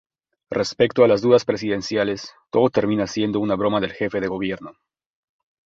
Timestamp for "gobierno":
4.27-4.73